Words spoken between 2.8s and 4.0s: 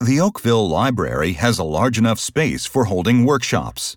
holding workshops.